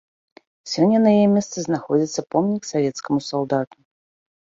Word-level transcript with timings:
Сёння 0.71 1.01
на 1.03 1.09
яе 1.17 1.27
месцы 1.35 1.57
знаходзіцца 1.67 2.27
помнік 2.35 2.63
савецкаму 2.73 3.19
салдату. 3.31 3.77